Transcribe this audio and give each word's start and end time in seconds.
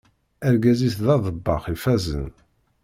Argaz-is 0.47 0.95
d 1.05 1.07
aḍebbax 1.15 1.63
ifazen. 1.73 2.29